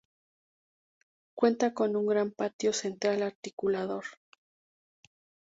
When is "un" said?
1.95-2.07